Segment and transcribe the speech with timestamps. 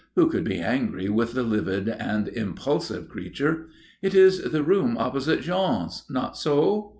[0.15, 3.67] Who could be angry with the vivid and impulsive creature?
[4.01, 6.89] "It is the room opposite Jean's not so?"